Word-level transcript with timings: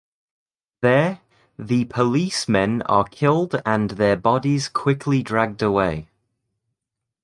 There, 0.81 1.19
the 1.59 1.85
policemen 1.85 2.81
are 2.87 3.03
killed 3.03 3.61
and 3.67 3.91
their 3.91 4.15
bodies 4.17 4.67
quickly 4.67 5.21
dragged 5.21 5.61
away. 5.61 6.09